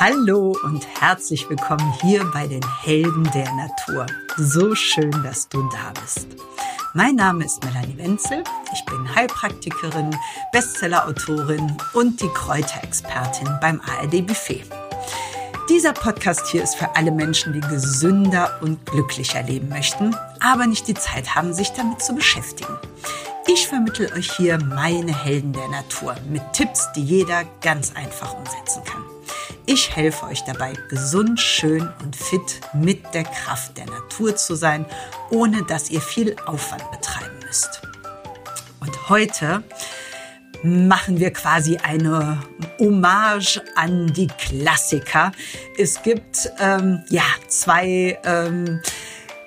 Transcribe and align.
Hallo 0.00 0.56
und 0.64 0.84
herzlich 1.00 1.48
willkommen 1.48 1.94
hier 2.02 2.24
bei 2.32 2.48
den 2.48 2.62
Helden 2.82 3.30
der 3.32 3.48
Natur. 3.54 4.06
So 4.36 4.74
schön, 4.74 5.12
dass 5.22 5.48
du 5.48 5.62
da 5.70 5.92
bist. 6.00 6.26
Mein 6.94 7.14
Name 7.14 7.44
ist 7.44 7.64
Melanie 7.64 7.96
Wenzel. 7.96 8.42
Ich 8.72 8.84
bin 8.86 9.14
Heilpraktikerin, 9.14 10.10
Bestsellerautorin 10.52 11.76
und 11.92 12.20
die 12.20 12.28
Kräuterexpertin 12.28 13.48
beim 13.60 13.80
ARD 13.80 14.26
Buffet. 14.26 14.64
Dieser 15.70 15.92
Podcast 15.92 16.48
hier 16.48 16.64
ist 16.64 16.74
für 16.74 16.96
alle 16.96 17.12
Menschen, 17.12 17.52
die 17.52 17.60
gesünder 17.60 18.58
und 18.62 18.84
glücklicher 18.86 19.44
leben 19.44 19.68
möchten, 19.68 20.16
aber 20.40 20.66
nicht 20.66 20.88
die 20.88 20.94
Zeit 20.94 21.36
haben, 21.36 21.54
sich 21.54 21.70
damit 21.70 22.02
zu 22.02 22.16
beschäftigen. 22.16 22.76
Ich 23.46 23.68
vermittel 23.68 24.12
euch 24.12 24.32
hier 24.32 24.58
meine 24.58 25.14
Helden 25.14 25.52
der 25.52 25.68
Natur 25.68 26.16
mit 26.28 26.42
Tipps, 26.52 26.90
die 26.96 27.04
jeder 27.04 27.44
ganz 27.60 27.92
einfach 27.94 28.34
umsetzen 28.34 28.82
kann. 28.84 29.13
Ich 29.66 29.96
helfe 29.96 30.26
euch 30.26 30.42
dabei, 30.44 30.74
gesund, 30.90 31.40
schön 31.40 31.88
und 32.02 32.14
fit 32.14 32.60
mit 32.74 33.02
der 33.14 33.24
Kraft 33.24 33.78
der 33.78 33.86
Natur 33.86 34.36
zu 34.36 34.56
sein, 34.56 34.84
ohne 35.30 35.62
dass 35.62 35.88
ihr 35.88 36.02
viel 36.02 36.36
Aufwand 36.44 36.90
betreiben 36.90 37.38
müsst. 37.46 37.80
Und 38.80 39.08
heute 39.08 39.62
machen 40.62 41.18
wir 41.18 41.32
quasi 41.32 41.78
eine 41.78 42.42
Hommage 42.78 43.62
an 43.74 44.12
die 44.12 44.26
Klassiker. 44.26 45.32
Es 45.78 46.02
gibt 46.02 46.50
ähm, 46.58 47.02
ja 47.08 47.24
zwei 47.48 48.18
ähm, 48.24 48.82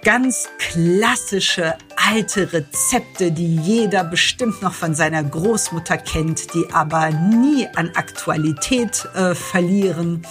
ganz 0.04 0.50
klassische 0.58 1.76
alte 2.10 2.54
Rezepte, 2.54 3.32
die 3.32 3.58
jeder 3.58 4.04
bestimmt 4.04 4.62
noch 4.62 4.74
von 4.74 4.96
seiner 4.96 5.24
Großmutter 5.24 5.98
kennt, 5.98 6.54
die 6.54 6.72
aber 6.72 7.10
nie 7.12 7.68
an 7.76 7.92
Aktualität 7.96 9.08
äh, 9.14 9.36
verlieren. 9.36 10.26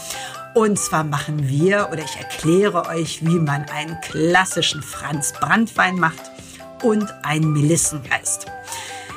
Und 0.55 0.79
zwar 0.79 1.05
machen 1.05 1.49
wir 1.49 1.89
oder 1.93 2.03
ich 2.03 2.17
erkläre 2.17 2.87
euch, 2.87 3.27
wie 3.27 3.39
man 3.39 3.67
einen 3.69 4.01
klassischen 4.01 4.83
Franz 4.83 5.33
Brandwein 5.33 5.97
macht 5.97 6.31
und 6.83 7.13
einen 7.23 7.53
Melissengeist. 7.53 8.47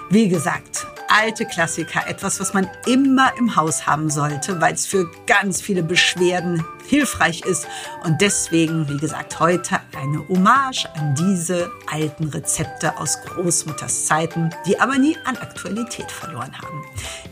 Wie 0.09 0.27
gesagt, 0.27 0.85
alte 1.09 1.45
Klassiker, 1.45 2.07
etwas, 2.07 2.39
was 2.39 2.53
man 2.53 2.69
immer 2.85 3.33
im 3.38 3.55
Haus 3.55 3.85
haben 3.88 4.09
sollte, 4.09 4.61
weil 4.61 4.73
es 4.73 4.85
für 4.85 5.09
ganz 5.25 5.61
viele 5.61 5.83
Beschwerden 5.83 6.63
hilfreich 6.88 7.41
ist. 7.41 7.67
Und 8.03 8.21
deswegen, 8.21 8.88
wie 8.88 8.97
gesagt, 8.97 9.39
heute 9.39 9.79
eine 9.97 10.27
Hommage 10.27 10.88
an 10.95 11.16
diese 11.16 11.71
alten 11.88 12.29
Rezepte 12.29 12.97
aus 12.97 13.21
Großmutters 13.23 14.05
Zeiten, 14.05 14.51
die 14.66 14.79
aber 14.79 14.97
nie 14.97 15.17
an 15.25 15.35
Aktualität 15.38 16.11
verloren 16.11 16.55
haben. 16.57 16.83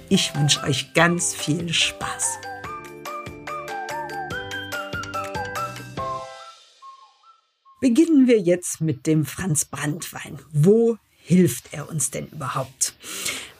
Ich 0.09 0.35
wünsche 0.35 0.63
euch 0.63 0.93
ganz 0.93 1.33
viel 1.33 1.71
Spaß. 1.71 2.39
Beginnen 7.79 8.25
wir 8.27 8.39
jetzt 8.39 8.81
mit 8.81 9.05
dem 9.05 9.23
Franz 9.23 9.65
Brandwein. 9.65 10.39
Wo 10.51 10.97
hilft 11.21 11.73
er 11.73 11.89
uns 11.89 12.09
denn 12.09 12.27
überhaupt? 12.27 12.95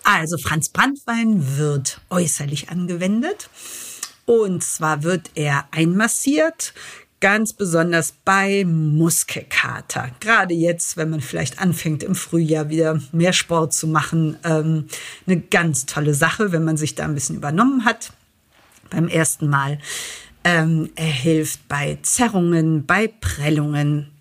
Also 0.10 0.38
Franz 0.38 0.70
Brandwein 0.70 1.58
wird 1.58 2.00
äußerlich 2.10 2.70
angewendet. 2.70 3.50
Und 4.26 4.64
zwar 4.64 5.04
wird 5.04 5.32
er 5.36 5.68
einmassiert, 5.72 6.74
ganz 7.20 7.52
besonders 7.52 8.14
bei 8.24 8.64
Muskelkater. 8.64 10.12
Gerade 10.22 10.54
jetzt, 10.54 10.96
wenn 10.96 11.10
man 11.10 11.20
vielleicht 11.20 11.60
anfängt 11.60 12.04
im 12.04 12.16
Frühjahr 12.16 12.70
wieder 12.70 13.02
mehr 13.12 13.34
Sport 13.34 13.74
zu 13.74 13.86
machen, 13.86 14.38
ähm, 14.46 14.88
eine 15.26 15.42
ganz 15.42 15.86
tolle 15.86 16.14
Sache, 16.14 16.54
wenn 16.54 16.64
man 16.64 16.78
sich 16.78 16.96
da 16.96 17.04
ein 17.04 17.14
bisschen 17.14 17.36
übernommen 17.36 17.84
hat 17.84 18.14
beim 18.90 19.10
ersten 19.10 19.50
Mal. 19.50 19.78
Ähm, 20.46 20.90
er 20.96 21.04
hilft 21.12 21.68
bei 21.68 21.98
Zerrungen, 22.02 22.86
bei 22.86 23.10
Prellungen, 23.10 24.17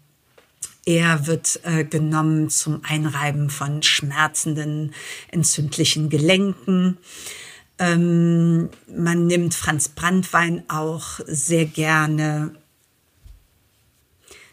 er 0.87 1.27
wird 1.27 1.61
äh, 1.65 1.85
genommen 1.85 2.49
zum 2.49 2.81
Einreiben 2.85 3.51
von 3.51 3.83
schmerzenden, 3.83 4.95
entzündlichen 5.29 6.09
Gelenken. 6.09 6.97
Ähm, 7.79 8.71
man 8.87 9.27
nimmt 9.27 9.55
Franz 9.55 9.89
Brandwein 9.89 10.63
auch 10.69 11.21
sehr 11.27 11.67
gerne 11.67 12.53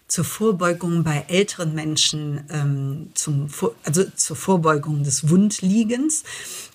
zur 0.08 0.26
Vorbeugung 0.26 1.04
bei 1.04 1.26
älteren 1.28 1.74
Menschen, 1.74 2.46
ähm, 2.50 3.10
zum, 3.14 3.50
also 3.84 4.04
zur 4.16 4.36
Vorbeugung 4.36 5.04
des 5.04 5.30
Wundliegens, 5.30 6.24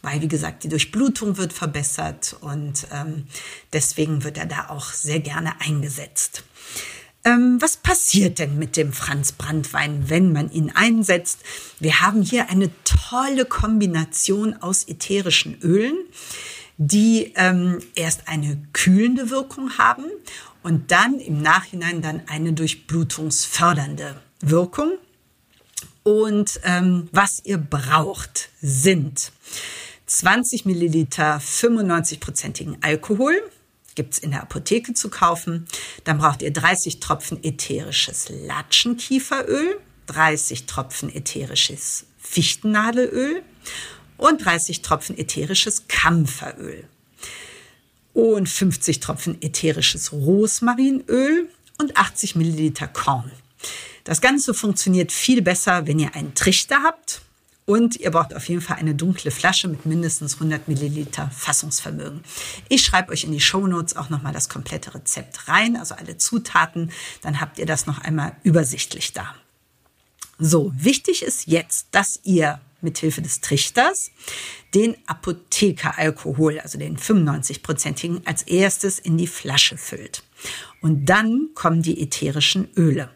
weil, 0.03 0.23
wie 0.23 0.29
gesagt, 0.29 0.65
die 0.65 0.69
Durchblutung 0.69 1.37
wird 1.37 1.53
verbessert 1.53 2.37
und 2.41 2.87
ähm, 2.93 3.27
deswegen 3.73 4.25
wird 4.25 4.39
er 4.39 4.47
da 4.47 4.69
auch 4.71 4.93
sehr 4.93 5.21
gerne 5.21 5.61
eingesetzt. 5.61 6.45
Ähm, 7.25 7.59
was 7.61 7.77
passiert 7.77 8.39
denn 8.39 8.59
mit 8.59 8.77
dem 8.77 8.93
Franz 8.93 9.33
Brandwein, 9.33 10.09
wenn 10.09 10.33
man 10.33 10.51
ihn 10.51 10.71
einsetzt? 10.75 11.41
Wir 11.81 12.01
haben 12.01 12.23
hier 12.23 12.49
eine 12.49 12.71
tolle 12.85 13.45
Kombination 13.45 14.55
aus 14.55 14.87
ätherischen 14.87 15.59
Ölen, 15.61 15.97
die 16.77 17.33
ähm, 17.35 17.81
erst 17.95 18.29
eine 18.29 18.63
kühlende 18.73 19.31
Wirkung 19.31 19.79
haben 19.79 20.05
und 20.63 20.91
dann 20.91 21.19
im 21.19 21.43
Nachhinein 21.43 22.03
dann 22.03 22.23
eine 22.29 22.53
durchblutungsfördernde 22.53 24.21
Wirkung. 24.41 24.93
Und 26.05 26.61
ähm, 26.63 27.09
was 27.13 27.43
ihr 27.45 27.59
braucht, 27.59 28.49
sind 28.63 29.33
20 30.07 30.65
Milliliter 30.65 31.39
95-prozentigen 31.39 32.79
Alkohol, 32.81 33.35
gibt's 33.99 34.19
in 34.19 34.31
der 34.31 34.43
Apotheke 34.43 34.95
zu 34.95 35.11
kaufen. 35.11 35.67
Dann 36.05 36.19
braucht 36.19 36.41
ihr 36.41 36.53
30 36.53 37.01
Tropfen 37.01 37.43
ätherisches 37.43 38.29
Latschenkieferöl, 38.29 39.81
30 40.07 40.67
Tropfen 40.67 41.13
ätherisches 41.13 42.07
Fichtennadelöl 42.17 43.43
und 44.17 44.45
30 44.45 44.83
Tropfen 44.83 45.19
ätherisches 45.19 45.89
Kampferöl 45.89 46.85
und 48.15 48.49
50 48.49 49.01
Tropfen 49.01 49.43
ätherisches 49.43 50.13
Rosmarinöl 50.13 51.49
und 51.79 51.97
80 51.97 52.37
Milliliter 52.37 52.87
Korn. 52.87 53.33
Das 54.05 54.21
Ganze 54.21 54.55
funktioniert 54.55 55.11
viel 55.11 55.43
besser, 55.43 55.89
wenn 55.89 55.99
ihr 55.99 56.15
einen 56.15 56.37
Trichter 56.37 56.85
habt 56.85 57.23
und 57.69 57.97
ihr 57.97 58.11
braucht 58.11 58.35
auf 58.35 58.49
jeden 58.49 58.63
Fall 58.63 58.79
eine 58.79 58.95
dunkle 58.95 59.31
Flasche 59.31 59.69
mit 59.69 59.85
mindestens 59.85 60.35
100 60.35 60.69
Milliliter 60.69 61.31
Fassungsvermögen. 61.31 62.23
Ich 62.71 62.83
schreibe 62.83 63.13
euch 63.13 63.25
in 63.25 63.33
die 63.33 63.43
Show 63.43 63.67
Notes 63.67 63.95
auch 63.95 64.09
nochmal 64.09 64.33
das 64.33 64.49
komplette 64.49 64.95
Rezept 64.95 65.49
rein, 65.49 65.77
also 65.77 65.95
alle 65.95 66.17
Zutaten. 66.17 66.91
Dann 67.21 67.43
habt 67.43 67.59
ihr 67.59 67.67
das 67.67 67.85
noch 67.85 67.99
einmal 67.99 68.35
übersichtlich 68.43 69.13
da. 69.13 69.35
So, 70.39 70.73
wichtig 70.75 71.23
ist 71.23 71.47
jetzt, 71.47 71.89
dass 71.91 72.21
ihr 72.23 72.59
mithilfe 72.81 73.21
des 73.21 73.43
Trichters 73.43 74.13
den 74.73 74.97
Apothekeralkohol, 75.07 76.61
also 76.61 76.79
den 76.79 76.97
95-prozentigen, 76.97 78.23
als 78.25 78.45
erstes 78.45 78.99
in 78.99 79.19
die 79.19 79.27
Flasche 79.27 79.77
füllt. 79.77 80.23
Und 80.81 81.05
dann 81.05 81.51
kommen 81.55 81.83
die 81.83 82.01
ätherischen 82.01 82.71
Öle. 82.79 83.11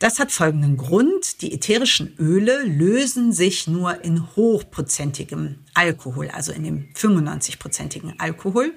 Das 0.00 0.18
hat 0.18 0.32
folgenden 0.32 0.78
Grund. 0.78 1.42
Die 1.42 1.52
ätherischen 1.52 2.14
Öle 2.18 2.62
lösen 2.62 3.34
sich 3.34 3.66
nur 3.66 4.02
in 4.02 4.34
hochprozentigem 4.34 5.58
Alkohol, 5.74 6.30
also 6.30 6.52
in 6.52 6.64
dem 6.64 6.88
95-prozentigen 6.94 8.14
Alkohol. 8.18 8.72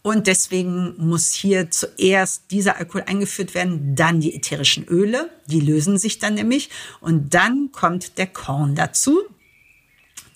Und 0.00 0.26
deswegen 0.26 0.94
muss 0.96 1.32
hier 1.32 1.70
zuerst 1.70 2.50
dieser 2.50 2.78
Alkohol 2.78 3.02
eingeführt 3.06 3.54
werden, 3.54 3.94
dann 3.96 4.20
die 4.20 4.34
ätherischen 4.34 4.86
Öle, 4.88 5.28
die 5.46 5.60
lösen 5.60 5.98
sich 5.98 6.20
dann 6.20 6.34
nämlich. 6.34 6.70
Und 7.00 7.34
dann 7.34 7.70
kommt 7.70 8.16
der 8.16 8.26
Korn 8.26 8.74
dazu 8.74 9.24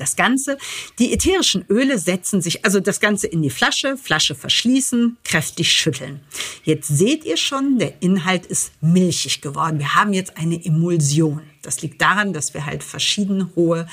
das 0.00 0.16
Ganze. 0.16 0.58
Die 0.98 1.12
ätherischen 1.12 1.64
Öle 1.68 1.98
setzen 1.98 2.40
sich, 2.40 2.64
also 2.64 2.80
das 2.80 3.00
Ganze 3.00 3.26
in 3.26 3.42
die 3.42 3.50
Flasche, 3.50 3.96
Flasche 3.96 4.34
verschließen, 4.34 5.18
kräftig 5.24 5.72
schütteln. 5.72 6.20
Jetzt 6.64 6.88
seht 6.88 7.24
ihr 7.24 7.36
schon, 7.36 7.78
der 7.78 8.02
Inhalt 8.02 8.46
ist 8.46 8.72
milchig 8.80 9.40
geworden. 9.40 9.78
Wir 9.78 9.94
haben 9.94 10.12
jetzt 10.12 10.36
eine 10.36 10.64
Emulsion. 10.64 11.42
Das 11.62 11.82
liegt 11.82 12.00
daran, 12.00 12.32
dass 12.32 12.54
wir 12.54 12.66
halt 12.66 12.82
verschieden 12.82 13.50
hohe 13.54 13.86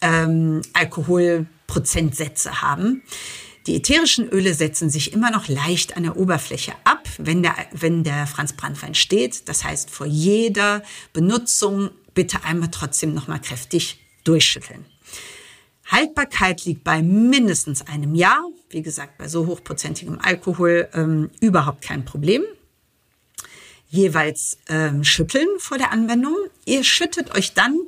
ähm, 0.00 0.62
Alkoholprozentsätze 0.72 2.62
haben. 2.62 3.02
Die 3.66 3.76
ätherischen 3.76 4.28
Öle 4.28 4.52
setzen 4.52 4.90
sich 4.90 5.14
immer 5.14 5.30
noch 5.30 5.48
leicht 5.48 5.96
an 5.96 6.02
der 6.02 6.18
Oberfläche 6.18 6.72
ab, 6.84 7.08
wenn 7.16 7.42
der, 7.42 7.54
wenn 7.72 8.04
der 8.04 8.26
Franz 8.26 8.52
Brandwein 8.52 8.94
steht. 8.94 9.48
Das 9.48 9.64
heißt, 9.64 9.90
vor 9.90 10.06
jeder 10.06 10.82
Benutzung 11.14 11.90
bitte 12.12 12.44
einmal 12.44 12.70
trotzdem 12.70 13.14
nochmal 13.14 13.40
kräftig 13.40 13.98
durchschütteln. 14.24 14.84
Haltbarkeit 15.86 16.64
liegt 16.64 16.84
bei 16.84 17.02
mindestens 17.02 17.86
einem 17.86 18.14
Jahr. 18.14 18.42
Wie 18.70 18.82
gesagt, 18.82 19.18
bei 19.18 19.28
so 19.28 19.46
hochprozentigem 19.46 20.18
Alkohol 20.20 20.88
ähm, 20.94 21.30
überhaupt 21.40 21.82
kein 21.82 22.04
Problem. 22.04 22.42
Jeweils 23.88 24.58
ähm, 24.68 25.04
schütteln 25.04 25.48
vor 25.58 25.78
der 25.78 25.92
Anwendung. 25.92 26.34
Ihr 26.64 26.82
schüttet 26.82 27.34
euch 27.36 27.54
dann 27.54 27.78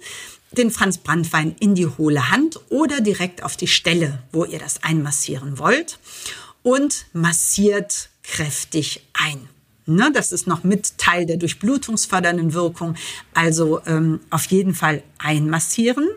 den 0.52 0.70
Franz 0.70 0.98
Brandwein 0.98 1.56
in 1.58 1.74
die 1.74 1.86
hohle 1.86 2.30
Hand 2.30 2.60
oder 2.70 3.00
direkt 3.00 3.42
auf 3.42 3.56
die 3.56 3.66
Stelle, 3.66 4.22
wo 4.32 4.44
ihr 4.44 4.58
das 4.58 4.82
einmassieren 4.82 5.58
wollt 5.58 5.98
und 6.62 7.06
massiert 7.12 8.10
kräftig 8.22 9.06
ein. 9.12 9.48
Ne, 9.88 10.10
das 10.12 10.32
ist 10.32 10.48
noch 10.48 10.64
mit 10.64 10.98
Teil 10.98 11.26
der 11.26 11.36
durchblutungsfördernden 11.36 12.54
Wirkung. 12.54 12.96
Also 13.34 13.80
ähm, 13.86 14.18
auf 14.30 14.46
jeden 14.46 14.74
Fall 14.74 15.04
einmassieren. 15.18 16.08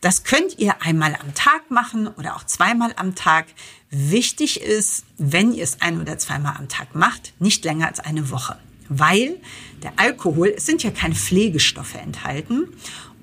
Das 0.00 0.24
könnt 0.24 0.58
ihr 0.58 0.82
einmal 0.82 1.16
am 1.20 1.34
Tag 1.34 1.70
machen 1.70 2.06
oder 2.06 2.36
auch 2.36 2.44
zweimal 2.44 2.92
am 2.96 3.14
Tag. 3.14 3.46
Wichtig 3.90 4.60
ist, 4.60 5.04
wenn 5.18 5.52
ihr 5.52 5.64
es 5.64 5.80
ein 5.80 6.00
oder 6.00 6.18
zweimal 6.18 6.56
am 6.56 6.68
Tag 6.68 6.94
macht, 6.94 7.32
nicht 7.38 7.64
länger 7.64 7.86
als 7.86 8.00
eine 8.00 8.30
Woche. 8.30 8.58
Weil 8.88 9.36
der 9.82 9.94
Alkohol, 9.96 10.54
es 10.56 10.66
sind 10.66 10.82
ja 10.82 10.90
keine 10.90 11.14
Pflegestoffe 11.14 11.98
enthalten 11.98 12.68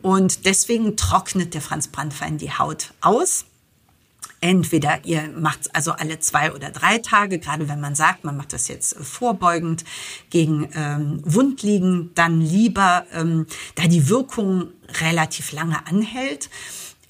und 0.02 0.46
deswegen 0.46 0.98
trocknet 0.98 1.54
der 1.54 1.62
Franz 1.62 1.88
Brandwein 1.88 2.38
die 2.38 2.52
Haut 2.52 2.94
aus. 3.02 3.46
Entweder 4.44 5.06
ihr 5.06 5.30
macht 5.38 5.62
es 5.62 5.74
also 5.74 5.94
alle 5.94 6.20
zwei 6.20 6.52
oder 6.52 6.70
drei 6.70 6.98
Tage, 6.98 7.40
gerade 7.40 7.70
wenn 7.70 7.80
man 7.80 7.96
sagt, 7.96 8.26
man 8.26 8.36
macht 8.36 8.52
das 8.52 8.68
jetzt 8.68 8.94
vorbeugend 9.00 9.86
gegen 10.32 10.68
ähm, 10.76 11.22
Wundliegen, 11.24 12.12
dann 12.14 12.42
lieber, 12.42 13.06
ähm, 13.14 13.46
da 13.76 13.88
die 13.88 14.10
Wirkung 14.10 14.68
relativ 15.00 15.54
lange 15.54 15.88
anhält, 15.88 16.50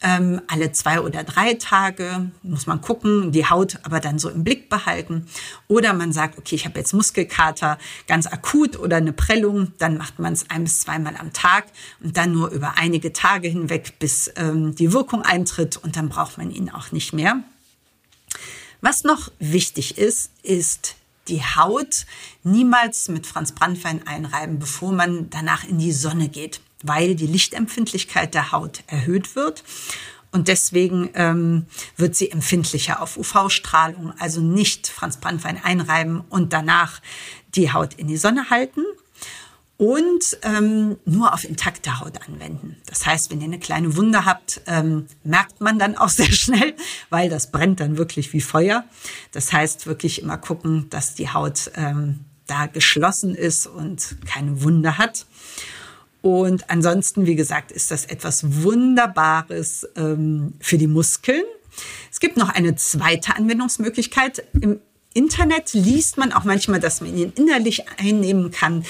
ähm, 0.04 0.42
alle 0.48 0.72
zwei 0.72 1.02
oder 1.02 1.24
drei 1.24 1.56
Tage, 1.56 2.32
muss 2.44 2.68
man 2.68 2.82
gucken, 2.82 3.32
die 3.32 3.50
Haut 3.50 3.80
aber 3.84 4.00
dann 4.00 4.20
so 4.20 4.30
im 4.30 4.44
Blick 4.44 4.70
behalten. 4.70 5.26
Oder 5.68 5.94
man 5.94 6.12
sagt, 6.12 6.38
okay, 6.38 6.56
ich 6.56 6.66
habe 6.66 6.78
jetzt 6.78 6.94
Muskelkater 6.94 7.78
ganz 8.08 8.28
akut 8.28 8.78
oder 8.78 8.98
eine 8.98 9.14
Prellung, 9.14 9.72
dann 9.80 9.98
macht 9.98 10.20
man 10.20 10.34
es 10.34 10.50
ein 10.50 10.66
bis 10.66 10.82
zweimal 10.82 11.16
am 11.18 11.34
Tag 11.34 11.66
und 12.02 12.18
dann 12.18 12.34
nur 12.34 12.50
über 12.50 12.74
einige 12.78 13.14
Tage 13.14 13.48
hinweg, 13.48 13.98
bis 14.00 14.32
ähm, 14.36 14.76
die 14.76 14.94
Wirkung 14.94 15.24
eintritt 15.24 15.78
und 15.78 15.96
dann 15.96 16.10
braucht 16.10 16.38
man 16.38 16.52
ihn 16.52 16.70
auch 16.70 16.92
nicht 16.92 17.14
mehr. 17.14 17.42
Was 18.82 19.06
noch 19.06 19.32
wichtig 19.40 19.98
ist, 19.98 20.32
ist 20.44 20.96
die 21.28 21.42
Haut 21.42 22.06
niemals 22.44 23.08
mit 23.08 23.26
Franz 23.26 23.52
Brandwein 23.54 24.06
einreiben, 24.08 24.60
bevor 24.60 24.92
man 24.92 25.30
danach 25.30 25.64
in 25.64 25.80
die 25.80 25.92
Sonne 25.92 26.30
geht 26.30 26.60
weil 26.84 27.16
die 27.16 27.28
Lichtempfindlichkeit 27.28 28.36
der 28.36 28.52
Haut 28.52 28.84
erhöht 28.88 29.36
wird. 29.36 29.64
Und 30.32 30.48
deswegen 30.48 31.10
ähm, 31.14 31.66
wird 31.96 32.16
sie 32.16 32.32
empfindlicher 32.32 33.02
auf 33.02 33.18
UV-Strahlung, 33.18 34.14
also 34.20 34.42
nicht 34.42 34.88
Franz 34.88 35.18
Brandwein 35.18 35.64
einreiben 35.64 36.22
und 36.30 36.54
danach 36.54 37.02
die 37.56 37.72
Haut 37.72 37.94
in 37.96 38.08
die 38.08 38.18
Sonne 38.18 38.50
halten 38.50 38.82
und 39.84 40.38
ähm, 40.44 40.96
nur 41.04 41.34
auf 41.34 41.44
intakte 41.44 42.00
Haut 42.00 42.14
anwenden. 42.26 42.78
Das 42.86 43.06
heißt, 43.06 43.30
wenn 43.30 43.42
ihr 43.42 43.48
eine 43.48 43.60
kleine 43.60 43.98
Wunde 43.98 44.24
habt, 44.24 44.62
ähm, 44.66 45.08
merkt 45.26 45.60
man 45.60 45.78
dann 45.78 45.98
auch 45.98 46.08
sehr 46.22 46.32
schnell, 46.32 46.74
weil 47.10 47.30
das 47.30 47.52
brennt 47.52 47.82
dann 47.82 47.98
wirklich 47.98 48.32
wie 48.32 48.40
Feuer. 48.40 48.86
Das 49.34 49.52
heißt, 49.52 49.86
wirklich 49.86 50.22
immer 50.22 50.38
gucken, 50.38 50.90
dass 50.90 51.16
die 51.16 51.30
Haut 51.30 51.70
ähm, 51.76 52.22
da 52.48 52.68
geschlossen 52.68 53.36
ist 53.36 53.68
und 53.68 54.16
keine 54.26 54.64
Wunde 54.64 54.98
hat. 54.98 55.26
Und 56.22 56.70
ansonsten, 56.70 57.26
wie 57.26 57.36
gesagt, 57.36 57.70
ist 57.74 57.92
das 57.92 58.06
etwas 58.06 58.64
Wunderbares 58.64 59.86
ähm, 59.98 60.54
für 60.62 60.78
die 60.78 60.88
Muskeln. 60.88 61.44
Es 62.10 62.22
gibt 62.22 62.38
noch 62.38 62.48
eine 62.48 62.78
zweite 62.78 63.36
Anwendungsmöglichkeit. 63.36 64.46
Im 64.62 64.80
Internet 65.14 65.74
liest 65.74 66.18
man 66.18 66.32
auch 66.32 66.46
manchmal, 66.46 66.80
dass 66.80 67.02
man 67.02 67.16
ihn 67.16 67.34
innerlich 67.36 67.84
einnehmen 68.00 68.52
kann. 68.52 68.86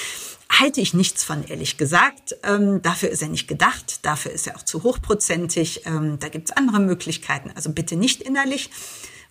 Halte 0.60 0.82
ich 0.82 0.94
nichts 0.94 1.24
von, 1.24 1.44
ehrlich 1.44 1.78
gesagt. 1.78 2.36
Ähm, 2.44 2.82
dafür 2.84 3.10
ist 3.10 3.22
er 3.24 3.30
nicht 3.30 3.48
gedacht. 3.48 4.06
Dafür 4.06 4.32
ist 4.32 4.46
er 4.46 4.56
auch 4.56 4.64
zu 4.64 4.84
hochprozentig. 4.84 5.86
Ähm, 5.86 6.20
da 6.20 6.30
gibt 6.30 6.50
es 6.50 6.56
andere 6.56 6.80
Möglichkeiten. 6.80 7.52
Also 7.56 7.72
bitte 7.72 7.96
nicht 7.96 8.22
innerlich. 8.22 8.70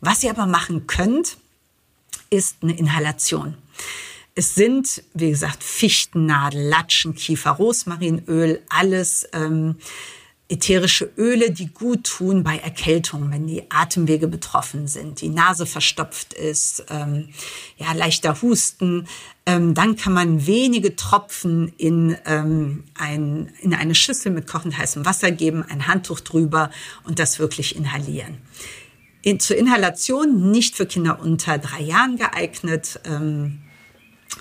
Was 0.01 0.25
ihr 0.25 0.31
aber 0.31 0.47
machen 0.47 0.89
könnt, 0.89 1.37
ist 2.31 2.57
eine 2.63 2.77
Inhalation. 2.77 3.57
Es 4.35 4.55
sind, 4.55 5.05
wie 5.15 5.31
gesagt, 5.31 5.63
Fichtennadel, 5.63 6.61
Latschenkiefer, 6.61 7.51
Rosmarinöl, 7.51 8.63
alles 8.69 9.29
ähm, 9.33 9.77
ätherische 10.49 11.11
Öle, 11.17 11.51
die 11.51 11.69
gut 11.69 12.05
tun 12.05 12.43
bei 12.43 12.59
Erkältung, 12.59 13.31
wenn 13.31 13.47
die 13.47 13.71
Atemwege 13.71 14.29
betroffen 14.29 14.87
sind, 14.87 15.21
die 15.21 15.31
Nase 15.31 15.65
verstopft 15.65 16.35
ist, 16.35 16.85
ähm, 16.91 17.29
ja, 17.79 17.93
leichter 17.93 18.41
Husten. 18.43 19.09
Ähm, 19.47 19.75
dann 19.75 19.97
kann 19.97 20.13
man 20.13 20.47
wenige 20.47 20.95
Tropfen 20.95 21.73
in, 21.79 22.17
ähm, 22.27 22.85
ein, 22.95 23.51
in 23.61 23.73
eine 23.73 23.95
Schüssel 23.95 24.31
mit 24.31 24.47
kochend 24.47 24.77
heißem 24.77 25.07
Wasser 25.07 25.31
geben, 25.31 25.65
ein 25.69 25.87
Handtuch 25.87 26.21
drüber 26.21 26.71
und 27.05 27.19
das 27.19 27.39
wirklich 27.39 27.75
inhalieren. 27.75 28.39
In, 29.23 29.41
zur 29.41 29.57
Inhalation 29.57 30.51
nicht 30.51 30.77
für 30.77 30.87
Kinder 30.87 31.21
unter 31.21 31.59
drei 31.59 31.81
Jahren 31.81 32.17
geeignet. 32.17 33.01
Ähm, 33.05 33.63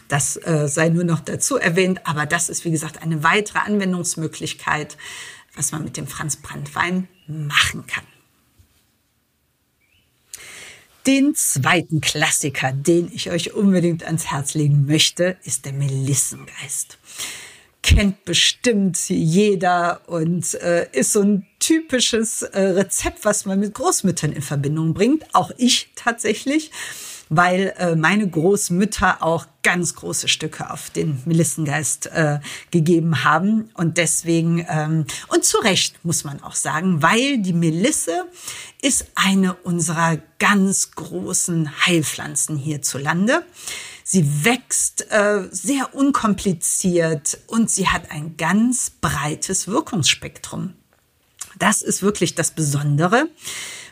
das 0.07 0.35
äh, 0.37 0.67
sei 0.67 0.89
nur 0.89 1.03
noch 1.03 1.19
dazu 1.19 1.57
erwähnt, 1.57 2.01
aber 2.05 2.25
das 2.25 2.49
ist, 2.49 2.65
wie 2.65 2.71
gesagt, 2.71 3.01
eine 3.01 3.23
weitere 3.23 3.59
Anwendungsmöglichkeit, 3.59 4.97
was 5.55 5.71
man 5.71 5.83
mit 5.83 5.97
dem 5.97 6.07
Franz 6.07 6.37
Brandwein 6.37 7.07
machen 7.27 7.85
kann. 7.87 8.05
Den 11.07 11.33
zweiten 11.33 11.99
Klassiker, 11.99 12.71
den 12.71 13.11
ich 13.11 13.31
euch 13.31 13.53
unbedingt 13.53 14.03
ans 14.03 14.27
Herz 14.27 14.53
legen 14.53 14.85
möchte, 14.85 15.37
ist 15.43 15.65
der 15.65 15.73
Melissengeist. 15.73 16.99
Kennt 17.81 18.23
bestimmt 18.23 19.09
jeder 19.09 20.07
und 20.07 20.53
äh, 20.55 20.87
ist 20.91 21.13
so 21.13 21.21
ein 21.21 21.47
typisches 21.57 22.43
äh, 22.43 22.59
Rezept, 22.61 23.25
was 23.25 23.45
man 23.45 23.59
mit 23.59 23.73
Großmüttern 23.73 24.31
in 24.31 24.43
Verbindung 24.43 24.93
bringt. 24.93 25.25
Auch 25.33 25.49
ich 25.57 25.89
tatsächlich 25.95 26.69
weil 27.31 27.73
äh, 27.77 27.95
meine 27.95 28.29
Großmütter 28.29 29.23
auch 29.23 29.47
ganz 29.63 29.95
große 29.95 30.27
Stücke 30.27 30.69
auf 30.69 30.89
den 30.89 31.21
Melissengeist 31.25 32.07
äh, 32.07 32.39
gegeben 32.71 33.23
haben. 33.23 33.69
Und 33.73 33.97
deswegen, 33.97 34.65
ähm, 34.69 35.05
und 35.29 35.45
zu 35.45 35.57
Recht 35.59 36.03
muss 36.03 36.25
man 36.25 36.43
auch 36.43 36.55
sagen, 36.55 37.01
weil 37.01 37.37
die 37.37 37.53
Melisse 37.53 38.25
ist 38.81 39.05
eine 39.15 39.53
unserer 39.53 40.17
ganz 40.39 40.91
großen 40.91 41.85
Heilpflanzen 41.85 42.57
hierzulande. 42.57 43.45
Sie 44.03 44.43
wächst 44.43 45.09
äh, 45.09 45.47
sehr 45.51 45.95
unkompliziert 45.95 47.39
und 47.47 47.71
sie 47.71 47.87
hat 47.87 48.11
ein 48.11 48.35
ganz 48.35 48.89
breites 48.89 49.69
Wirkungsspektrum. 49.69 50.73
Das 51.59 51.81
ist 51.81 52.03
wirklich 52.03 52.35
das 52.35 52.51
Besondere, 52.51 53.29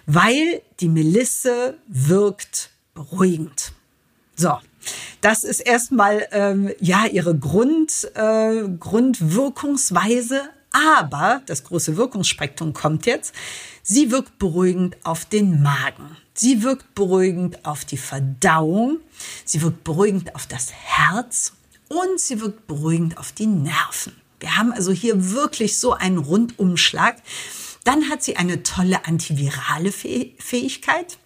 weil 0.08 0.62
die 0.82 0.90
Melisse 0.90 1.78
wirkt 1.88 2.72
beruhigend. 3.00 3.72
So, 4.36 4.58
das 5.22 5.44
ist 5.44 5.62
erstmal 5.62 6.28
ähm, 6.32 6.72
ja 6.80 7.06
ihre 7.06 7.38
Grund, 7.38 8.10
äh, 8.14 8.68
Grundwirkungsweise, 8.78 10.42
aber 10.72 11.42
das 11.46 11.64
große 11.64 11.96
Wirkungsspektrum 11.96 12.74
kommt 12.74 13.06
jetzt. 13.06 13.34
Sie 13.84 14.12
wirkt 14.12 14.38
beruhigend 14.38 14.98
auf 15.04 15.26
den 15.26 15.64
Magen. 15.64 16.18
Sie 16.34 16.62
wirkt 16.62 16.94
beruhigend 16.94 17.66
auf 17.66 17.86
die 17.86 17.98
Verdauung. 17.98 19.00
Sie 19.46 19.62
wirkt 19.62 19.84
beruhigend 19.84 20.36
auf 20.36 20.46
das 20.46 20.72
Herz 20.74 21.54
und 21.88 22.20
sie 22.20 22.42
wirkt 22.42 22.68
beruhigend 22.68 23.18
auf 23.18 23.32
die 23.32 23.48
Nerven. 23.48 24.14
Wir 24.40 24.58
haben 24.58 24.72
also 24.74 24.92
hier 24.92 25.32
wirklich 25.32 25.78
so 25.78 25.94
einen 25.94 26.18
Rundumschlag. 26.18 27.16
Dann 27.84 28.10
hat 28.10 28.24
sie 28.24 28.36
eine 28.38 28.64
tolle 28.64 29.06
antivirale 29.06 29.92
Fähigkeit. 29.92 31.18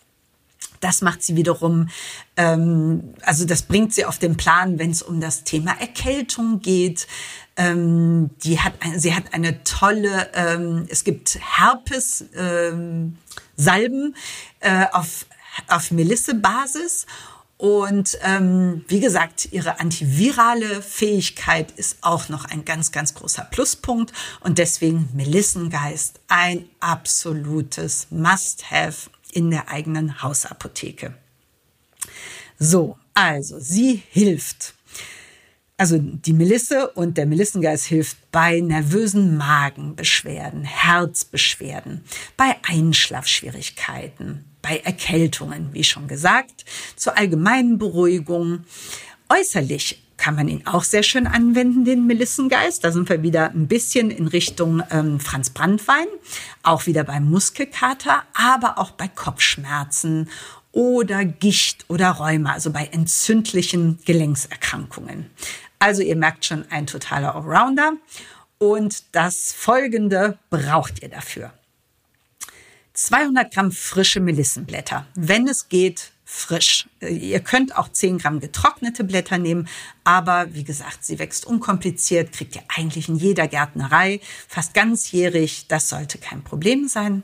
Das 0.84 1.02
macht 1.02 1.24
sie 1.24 1.38
wiederum, 1.38 1.88
ähm, 2.36 3.13
also 3.22 3.46
das 3.46 3.62
bringt 3.62 3.94
sie 3.94 4.04
auf 4.04 4.20
den 4.20 4.36
Plan, 4.36 4.80
wenn 4.80 4.92
es 4.92 5.02
um 5.02 5.22
das 5.22 5.46
Thema 5.46 5.80
Erkältung 5.80 6.60
geht. 6.60 7.08
Ähm, 7.56 8.32
die 8.44 8.60
hat, 8.60 8.74
sie 8.98 9.16
hat 9.16 9.34
eine 9.34 9.63
tolle, 9.63 10.30
ähm, 10.34 10.86
es 10.90 11.06
gibt 11.06 11.40
Herpes, 11.40 12.25
ähm, 12.36 13.18
Salben 13.56 14.16
äh, 14.60 14.88
auf, 14.92 15.25
auf 15.70 15.92
Melisse-Basis. 15.92 17.06
Und 17.56 18.18
ähm, 18.22 18.84
wie 18.90 19.00
gesagt, 19.00 19.48
ihre 19.54 19.80
antivirale 19.80 20.82
Fähigkeit 20.82 21.72
ist 21.72 22.00
auch 22.02 22.28
noch 22.28 22.44
ein 22.44 22.66
ganz, 22.66 22.92
ganz 22.92 23.13
großer 23.13 23.46
Pluspunkt. 23.46 24.12
Und 24.42 24.58
deswegen 24.58 25.08
Melissengeist 25.13 26.20
ein 26.28 26.68
absolutes 26.82 28.08
Must-Have 28.10 29.10
in 29.34 29.52
der 29.52 29.70
eigenen 29.70 30.22
Hausapotheke. 30.22 31.13
So, 32.60 32.98
also 33.13 33.60
sie 33.60 34.04
hilft. 34.10 34.74
Also 35.75 35.98
die 35.98 36.34
Melisse 36.34 36.92
und 36.92 37.18
der 37.18 37.25
Melissengeist 37.25 37.86
hilft 37.86 38.32
bei 38.32 38.60
nervösen 38.60 39.36
Magenbeschwerden, 39.38 40.63
Herzbeschwerden, 40.63 42.04
bei 42.38 42.56
Einschlafschwierigkeiten, 42.63 44.46
bei 44.62 44.78
Erkältungen, 44.78 45.74
wie 45.74 45.84
schon 45.84 46.08
gesagt, 46.08 46.63
zur 46.96 47.18
allgemeinen 47.18 47.80
Beruhigung. 47.80 48.66
Äußerlich 49.30 50.02
kann 50.24 50.36
man 50.36 50.48
ihn 50.48 50.65
auch 50.65 50.86
sehr 50.86 51.03
schön 51.03 51.27
anwenden, 51.27 51.84
den 51.84 52.08
Melissengeist. 52.08 52.82
Da 52.86 52.94
sind 52.94 53.10
wir 53.10 53.24
wieder 53.24 53.50
ein 53.50 53.68
bisschen 53.68 54.10
in 54.10 54.27
Richtung 54.27 54.82
ähm, 54.89 55.20
Franz 55.20 55.50
Brandwein, 55.50 56.06
auch 56.62 56.86
wieder 56.86 57.03
beim 57.03 57.30
Muskelkater, 57.30 58.24
aber 58.34 58.77
auch 58.77 58.92
bei 58.92 59.10
Kopfschmerzen 59.10 60.30
oder 60.72 61.25
Gicht 61.25 61.84
oder 61.89 62.12
Rheuma, 62.12 62.53
also 62.53 62.72
bei 62.72 62.86
entzündlichen 62.86 64.00
Gelenkserkrankungen. 64.06 65.30
Also 65.77 66.01
ihr 66.01 66.15
merkt 66.15 66.46
schon 66.46 66.63
ein 66.72 66.88
totaler 66.88 67.36
Allrounder. 67.36 67.92
Und 68.60 69.03
das 69.12 69.51
folgende 69.51 70.38
braucht 70.50 71.03
ihr 71.03 71.10
dafür. 71.10 71.51
200 72.94 73.53
Gramm 73.53 73.74
frische 73.74 74.22
Melissenblätter. 74.22 75.06
Wenn 75.15 75.50
es 75.50 75.68
geht, 75.68 76.12
frisch. 76.36 76.88
Ihr 77.00 77.40
könnt 77.42 77.78
auch 77.78 77.90
10 77.90 78.18
Gramm 78.18 78.40
getrocknete 78.40 79.04
Blätter 79.04 79.38
nehmen, 79.38 79.68
aber 80.04 80.54
wie 80.54 80.63
gesagt, 80.63 81.06
sie 81.06 81.20
wächst 81.20 81.46
unkompliziert, 81.46 82.32
kriegt 82.34 82.56
ihr 82.56 82.63
eigentlich 82.75 83.08
in 83.08 83.16
jeder 83.16 83.48
Gärtnerei, 83.48 84.20
fast 84.48 84.74
ganzjährig. 84.74 85.68
Das 85.68 85.90
sollte 85.90 86.18
kein 86.18 86.44
Problem 86.44 86.88
sein. 86.88 87.24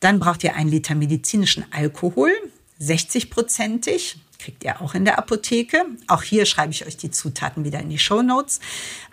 Dann 0.00 0.20
braucht 0.20 0.44
ihr 0.44 0.54
einen 0.56 0.68
Liter 0.68 0.94
medizinischen 0.94 1.64
Alkohol, 1.72 2.32
60-prozentig 2.80 4.16
kriegt 4.38 4.62
ihr 4.62 4.82
auch 4.82 4.94
in 4.94 5.06
der 5.06 5.18
Apotheke. 5.18 5.86
Auch 6.06 6.22
hier 6.22 6.44
schreibe 6.44 6.72
ich 6.72 6.86
euch 6.86 6.98
die 6.98 7.10
Zutaten 7.10 7.64
wieder 7.64 7.80
in 7.80 7.88
die 7.88 7.98
Show 7.98 8.20
Notes. 8.20 8.60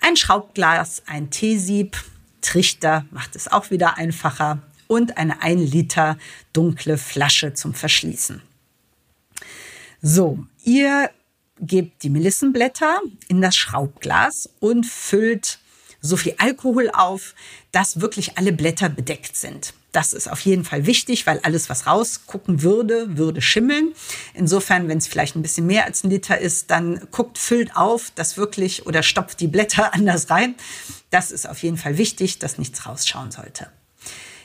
Ein 0.02 0.18
Schraubglas, 0.18 1.04
ein 1.06 1.30
Teesieb, 1.30 1.96
Trichter 2.42 3.06
macht 3.12 3.38
es 3.38 3.48
auch 3.48 3.72
wieder 3.72 3.98
einfacher 3.98 4.62
und 4.88 5.18
eine 5.18 5.42
1 5.42 5.72
Liter 5.72 6.18
dunkle 6.52 6.98
Flasche 6.98 7.54
zum 7.54 7.74
Verschließen. 7.74 8.42
So, 10.03 10.39
ihr 10.63 11.12
gebt 11.60 12.01
die 12.01 12.10
Melissenblätter 12.10 13.01
in 13.27 13.39
das 13.39 13.55
Schraubglas 13.55 14.50
und 14.60 14.88
füllt 14.88 15.60
so 16.01 16.17
viel 16.17 16.34
Alkohol 16.39 16.89
auf, 16.91 17.36
dass 17.72 18.01
wirklich 18.01 18.39
alle 18.39 18.51
Blätter 18.51 18.89
bedeckt 18.89 19.36
sind. 19.36 19.75
Das 19.91 20.13
ist 20.13 20.27
auf 20.27 20.39
jeden 20.39 20.63
Fall 20.65 20.88
wichtig, 20.88 21.27
weil 21.27 21.39
alles, 21.43 21.70
was 21.70 21.86
rausgucken 21.86 22.63
würde, 22.63 23.15
würde 23.15 23.43
schimmeln. 23.43 23.93
Insofern, 24.34 24.88
wenn 24.88 24.98
es 24.98 25.08
vielleicht 25.08 25.36
ein 25.36 25.43
bisschen 25.43 25.67
mehr 25.67 25.86
als 25.86 26.03
ein 26.03 26.10
Liter 26.10 26.39
ist, 26.39 26.72
dann 26.72 27.08
guckt, 27.12 27.38
füllt 27.38 27.75
auf, 27.75 28.12
das 28.15 28.38
wirklich 28.38 28.88
oder 28.88 29.03
stopft 29.03 29.39
die 29.39 29.48
Blätter 29.48 29.93
anders 29.93 30.31
rein. 30.31 30.55
Das 31.12 31.29
ist 31.29 31.48
auf 31.48 31.62
jeden 31.62 31.77
Fall 31.77 32.00
wichtig, 32.00 32.39
dass 32.39 32.58
nichts 32.58 32.88
rausschauen 32.88 33.29
sollte. 33.29 33.67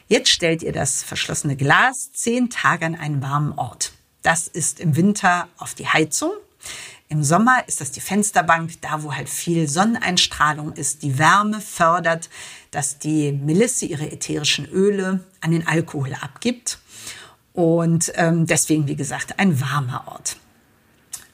Jetzt 0.06 0.28
stellt 0.28 0.62
ihr 0.62 0.72
das 0.72 1.02
verschlossene 1.02 1.56
Glas 1.56 2.12
zehn 2.12 2.50
Tage 2.50 2.84
an 2.84 2.94
einen 2.94 3.22
warmen 3.22 3.52
Ort. 3.52 3.95
Das 4.26 4.48
ist 4.48 4.80
im 4.80 4.96
Winter 4.96 5.46
auf 5.56 5.74
die 5.74 5.86
Heizung. 5.86 6.32
Im 7.08 7.22
Sommer 7.22 7.62
ist 7.68 7.80
das 7.80 7.92
die 7.92 8.00
Fensterbank, 8.00 8.72
da 8.80 9.04
wo 9.04 9.14
halt 9.14 9.28
viel 9.28 9.68
Sonneneinstrahlung 9.68 10.72
ist. 10.72 11.04
Die 11.04 11.16
Wärme 11.16 11.60
fördert, 11.60 12.28
dass 12.72 12.98
die 12.98 13.30
Melisse 13.30 13.86
ihre 13.86 14.10
ätherischen 14.10 14.68
Öle 14.68 15.20
an 15.40 15.52
den 15.52 15.68
Alkohol 15.68 16.12
abgibt. 16.20 16.80
Und 17.52 18.10
ähm, 18.16 18.46
deswegen, 18.48 18.88
wie 18.88 18.96
gesagt, 18.96 19.38
ein 19.38 19.60
warmer 19.60 20.08
Ort. 20.08 20.38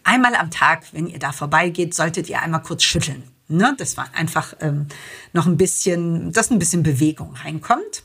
Einmal 0.05 0.35
am 0.35 0.51
Tag, 0.51 0.83
wenn 0.93 1.07
ihr 1.07 1.19
da 1.19 1.33
vorbeigeht, 1.33 1.95
solltet 1.95 2.29
ihr 2.29 2.43
einmal 2.43 2.61
kurz 2.61 2.83
schütteln. 2.83 3.23
Ne? 3.49 3.75
Das 3.79 3.97
war 3.97 4.11
einfach 4.13 4.53
ähm, 4.61 4.89
noch 5.33 5.47
ein 5.47 5.57
bisschen, 5.57 6.31
dass 6.33 6.51
ein 6.51 6.59
bisschen 6.59 6.83
Bewegung 6.83 7.37
reinkommt. 7.37 8.03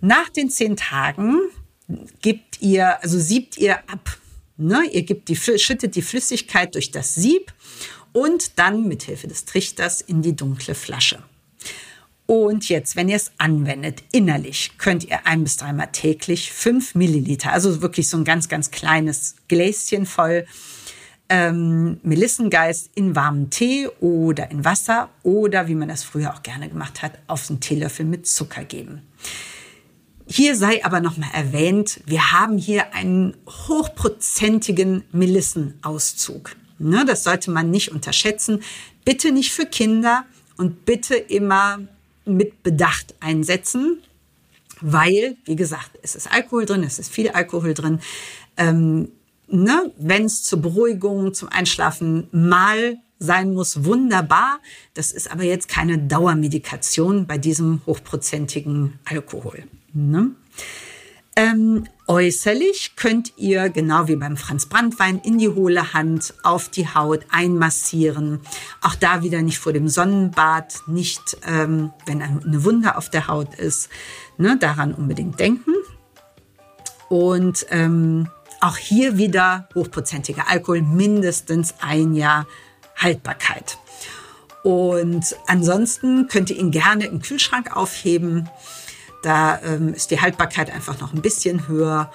Nach 0.00 0.28
den 0.28 0.48
zehn 0.48 0.76
Tagen 0.76 1.40
gebt 2.22 2.60
ihr, 2.60 3.02
also 3.02 3.18
siebt 3.18 3.58
ihr 3.58 3.78
ab 3.90 4.18
Ne? 4.60 4.84
Ihr 4.92 5.02
gebt 5.02 5.28
die, 5.28 5.36
schüttet 5.36 5.96
die 5.96 6.02
Flüssigkeit 6.02 6.74
durch 6.74 6.90
das 6.90 7.14
Sieb 7.14 7.52
und 8.12 8.58
dann 8.58 8.86
mit 8.86 9.04
Hilfe 9.04 9.26
des 9.26 9.46
Trichters 9.46 10.02
in 10.02 10.20
die 10.20 10.36
dunkle 10.36 10.74
Flasche. 10.74 11.22
Und 12.26 12.68
jetzt, 12.68 12.94
wenn 12.94 13.08
ihr 13.08 13.16
es 13.16 13.32
anwendet, 13.38 14.04
innerlich, 14.12 14.72
könnt 14.78 15.04
ihr 15.04 15.26
ein 15.26 15.42
bis 15.42 15.56
dreimal 15.56 15.88
täglich 15.90 16.52
fünf 16.52 16.94
Milliliter, 16.94 17.52
also 17.52 17.82
wirklich 17.82 18.08
so 18.08 18.18
ein 18.18 18.24
ganz, 18.24 18.48
ganz 18.48 18.70
kleines 18.70 19.36
Gläschen 19.48 20.06
voll 20.06 20.46
ähm, 21.28 21.98
Melissengeist 22.02 22.90
in 22.94 23.16
warmen 23.16 23.50
Tee 23.50 23.88
oder 24.00 24.50
in 24.50 24.64
Wasser 24.64 25.08
oder, 25.22 25.68
wie 25.68 25.74
man 25.74 25.88
das 25.88 26.04
früher 26.04 26.34
auch 26.34 26.42
gerne 26.42 26.68
gemacht 26.68 27.02
hat, 27.02 27.12
auf 27.26 27.48
einen 27.48 27.60
Teelöffel 27.60 28.04
mit 28.04 28.26
Zucker 28.26 28.64
geben. 28.64 29.02
Hier 30.32 30.54
sei 30.54 30.84
aber 30.84 31.00
nochmal 31.00 31.30
erwähnt, 31.32 32.02
wir 32.06 32.30
haben 32.30 32.56
hier 32.56 32.94
einen 32.94 33.36
hochprozentigen 33.48 35.02
Melissenauszug. 35.10 36.54
Ne, 36.78 37.04
das 37.04 37.24
sollte 37.24 37.50
man 37.50 37.72
nicht 37.72 37.90
unterschätzen. 37.90 38.62
Bitte 39.04 39.32
nicht 39.32 39.52
für 39.52 39.66
Kinder 39.66 40.24
und 40.56 40.84
bitte 40.84 41.16
immer 41.16 41.80
mit 42.24 42.62
Bedacht 42.62 43.16
einsetzen, 43.18 43.98
weil, 44.80 45.36
wie 45.46 45.56
gesagt, 45.56 45.98
es 46.02 46.14
ist 46.14 46.32
Alkohol 46.32 46.64
drin, 46.64 46.84
es 46.84 47.00
ist 47.00 47.10
viel 47.12 47.30
Alkohol 47.30 47.74
drin. 47.74 47.98
Ähm, 48.56 49.10
ne, 49.48 49.92
Wenn 49.98 50.26
es 50.26 50.44
zur 50.44 50.62
Beruhigung, 50.62 51.34
zum 51.34 51.48
Einschlafen 51.48 52.28
mal 52.30 52.98
sein 53.18 53.52
muss, 53.52 53.84
wunderbar. 53.84 54.60
Das 54.94 55.10
ist 55.10 55.28
aber 55.32 55.42
jetzt 55.42 55.68
keine 55.68 55.98
Dauermedikation 55.98 57.26
bei 57.26 57.36
diesem 57.36 57.82
hochprozentigen 57.84 59.00
Alkohol. 59.04 59.64
Ne? 59.92 60.30
Ähm, 61.36 61.84
äußerlich 62.06 62.96
könnt 62.96 63.32
ihr, 63.36 63.70
genau 63.70 64.08
wie 64.08 64.16
beim 64.16 64.36
Franz 64.36 64.66
Brandwein, 64.66 65.20
in 65.24 65.38
die 65.38 65.48
hohle 65.48 65.94
Hand 65.94 66.34
auf 66.42 66.68
die 66.68 66.88
Haut 66.88 67.24
einmassieren. 67.30 68.40
Auch 68.82 68.94
da 68.94 69.22
wieder 69.22 69.40
nicht 69.42 69.58
vor 69.58 69.72
dem 69.72 69.88
Sonnenbad, 69.88 70.82
nicht, 70.86 71.38
ähm, 71.46 71.92
wenn 72.06 72.20
eine 72.20 72.64
Wunde 72.64 72.96
auf 72.96 73.10
der 73.10 73.28
Haut 73.28 73.54
ist. 73.54 73.88
Ne, 74.38 74.56
daran 74.58 74.92
unbedingt 74.92 75.38
denken. 75.38 75.72
Und 77.08 77.66
ähm, 77.70 78.28
auch 78.60 78.76
hier 78.76 79.16
wieder 79.16 79.68
hochprozentiger 79.74 80.48
Alkohol, 80.48 80.82
mindestens 80.82 81.74
ein 81.80 82.14
Jahr 82.14 82.46
Haltbarkeit. 82.96 83.78
Und 84.62 85.36
ansonsten 85.46 86.28
könnt 86.28 86.50
ihr 86.50 86.58
ihn 86.58 86.70
gerne 86.70 87.06
im 87.06 87.22
Kühlschrank 87.22 87.74
aufheben. 87.74 88.48
Da 89.22 89.60
ähm, 89.62 89.94
ist 89.94 90.10
die 90.10 90.20
Haltbarkeit 90.20 90.70
einfach 90.70 91.00
noch 91.00 91.12
ein 91.12 91.22
bisschen 91.22 91.68
höher 91.68 92.10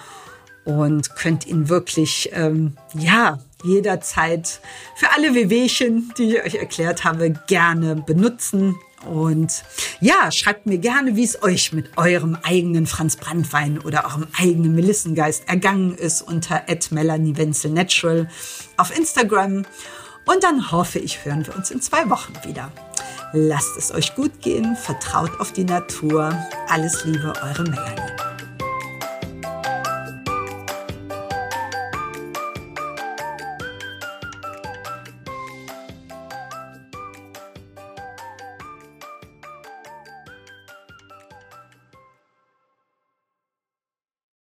und 0.66 1.16
könnt 1.16 1.46
ihn 1.46 1.70
wirklich, 1.70 2.32
ähm, 2.34 2.76
ja, 2.94 3.40
jederzeit 3.64 4.60
für 4.96 5.12
alle 5.16 5.34
Wehwehchen, 5.34 6.14
die 6.18 6.36
ich 6.36 6.44
euch 6.44 6.56
erklärt 6.56 7.04
habe, 7.04 7.32
gerne 7.48 7.96
benutzen. 7.96 8.76
Und 9.06 9.64
ja, 10.00 10.32
schreibt 10.32 10.66
mir 10.66 10.80
gerne, 10.80 11.16
wie 11.16 11.24
es 11.24 11.42
euch 11.44 11.74
mit 11.74 11.98
eurem 11.98 12.38
eigenen 12.42 12.88
Franz 12.88 13.16
Brandwein 13.16 13.80
oder 13.80 14.06
eurem 14.06 14.28
eigenen 14.38 14.74
Melissengeist 14.74 15.48
ergangen 15.48 15.96
ist 15.96 16.24
unter 16.24 16.68
Natural 17.70 18.28
auf 18.78 18.96
Instagram. 18.98 19.66
Und 20.26 20.44
dann 20.44 20.72
hoffe 20.72 20.98
ich, 20.98 21.24
hören 21.24 21.46
wir 21.46 21.56
uns 21.56 21.70
in 21.70 21.82
zwei 21.82 22.10
Wochen 22.10 22.34
wieder. 22.46 22.72
Lasst 23.34 23.78
es 23.78 23.94
euch 23.94 24.16
gut 24.16 24.42
gehen, 24.42 24.76
vertraut 24.76 25.32
auf 25.40 25.52
die 25.52 25.66
Natur. 25.66 26.34
Alles 26.70 27.04
Liebe, 27.06 27.34
eure 27.42 27.64
Melanie. 27.64 28.25